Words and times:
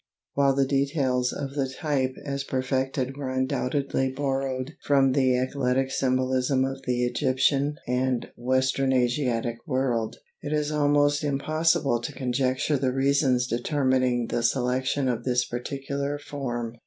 While 0.33 0.55
the 0.55 0.65
details 0.65 1.31
of 1.31 1.53
the 1.53 1.69
type 1.69 2.15
as 2.25 2.43
perfected 2.43 3.15
were 3.17 3.29
undoubtedly 3.29 4.09
borrowed 4.11 4.71
from 4.83 5.11
the 5.11 5.37
eclectic 5.37 5.91
symbolism 5.91 6.65
of 6.65 6.81
the 6.87 7.05
Egyptian 7.05 7.75
and 7.87 8.27
western 8.35 8.93
Asiatic 8.93 9.57
world 9.67 10.15
it 10.41 10.53
is 10.53 10.71
almost 10.71 11.23
impossible 11.23 12.01
to 12.01 12.13
conjecture 12.13 12.77
the 12.77 12.91
reasons 12.91 13.45
determining 13.45 14.25
the 14.25 14.41
selection 14.41 15.07
of 15.07 15.23
this 15.23 15.45
particular 15.45 16.17
form. 16.17 16.77